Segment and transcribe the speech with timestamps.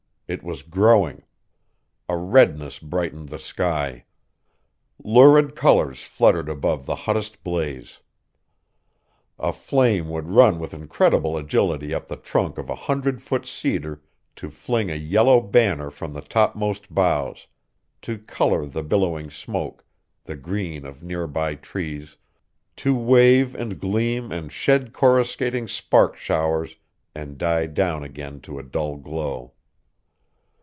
[0.33, 1.23] It was growing.
[2.07, 4.05] A redness brightened the sky.
[5.03, 7.99] Lurid colors fluttered above the hottest blaze.
[9.37, 14.01] A flame would run with incredible agility up the trunk of a hundred foot cedar
[14.37, 17.47] to fling a yellow banner from the topmost boughs,
[18.01, 19.83] to color the billowing smoke,
[20.23, 22.15] the green of nearby trees,
[22.77, 26.77] to wave and gleam and shed coruscating spark showers
[27.13, 29.51] and die down again to a dull glow.